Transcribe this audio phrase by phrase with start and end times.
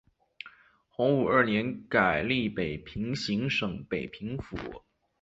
[0.89, 4.57] 洪武二年改隶北平行省北平府。